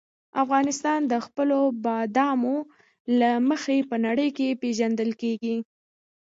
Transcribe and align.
افغانستان 0.43 0.99
د 1.11 1.13
خپلو 1.25 1.59
بادامو 1.85 2.57
له 3.19 3.31
مخې 3.49 3.77
په 3.89 3.95
نړۍ 4.05 4.29
کې 4.37 4.57
پېژندل 4.61 5.11
کېږي. 5.21 5.55